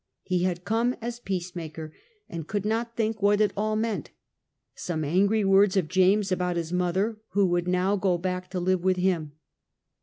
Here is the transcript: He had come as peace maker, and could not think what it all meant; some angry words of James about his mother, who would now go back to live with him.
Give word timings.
He 0.23 0.41
had 0.45 0.65
come 0.65 0.95
as 0.99 1.19
peace 1.19 1.55
maker, 1.55 1.93
and 2.27 2.47
could 2.47 2.65
not 2.65 2.95
think 2.97 3.21
what 3.21 3.39
it 3.39 3.53
all 3.55 3.75
meant; 3.75 4.09
some 4.73 5.03
angry 5.05 5.45
words 5.45 5.77
of 5.77 5.87
James 5.87 6.31
about 6.31 6.55
his 6.55 6.73
mother, 6.73 7.19
who 7.33 7.45
would 7.45 7.67
now 7.67 7.95
go 7.97 8.17
back 8.17 8.49
to 8.49 8.59
live 8.59 8.83
with 8.83 8.97
him. 8.97 9.33